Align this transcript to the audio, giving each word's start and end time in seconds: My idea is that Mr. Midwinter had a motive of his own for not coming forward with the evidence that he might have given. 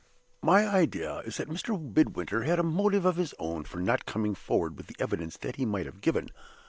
My 0.41 0.67
idea 0.67 1.17
is 1.17 1.37
that 1.37 1.47
Mr. 1.47 1.79
Midwinter 1.95 2.41
had 2.41 2.57
a 2.57 2.63
motive 2.63 3.05
of 3.05 3.17
his 3.17 3.35
own 3.37 3.65
for 3.65 3.77
not 3.77 4.07
coming 4.07 4.33
forward 4.33 4.75
with 4.75 4.87
the 4.87 4.95
evidence 4.97 5.37
that 5.37 5.57
he 5.57 5.63
might 5.67 5.85
have 5.85 6.01
given. 6.01 6.31